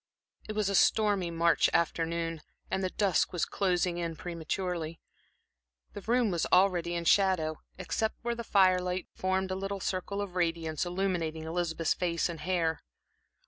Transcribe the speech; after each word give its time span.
It 0.49 0.53
was 0.53 0.67
a 0.67 0.73
stormy 0.73 1.29
March 1.29 1.69
afternoon, 1.73 2.41
and 2.71 2.83
the 2.83 2.89
dusk 2.89 3.31
was 3.31 3.45
closing 3.45 3.99
in 3.99 4.15
prematurely. 4.15 4.99
The 5.93 6.01
room 6.01 6.31
was 6.31 6.47
already 6.51 6.95
in 6.95 7.05
shadow, 7.05 7.59
except 7.77 8.15
where 8.23 8.33
the 8.33 8.43
firelight 8.43 9.05
formed 9.13 9.51
a 9.51 9.55
little 9.55 9.79
circle 9.79 10.19
of 10.19 10.33
radiance, 10.33 10.87
illumining 10.87 11.43
Elizabeth's 11.43 11.93
face 11.93 12.29
and 12.29 12.39
hair. 12.39 12.81